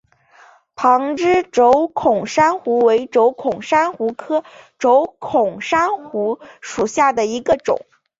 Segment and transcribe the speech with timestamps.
[0.75, 4.43] 旁枝轴孔珊瑚为轴孔珊瑚科
[4.79, 7.85] 轴孔珊瑚属下的一个种。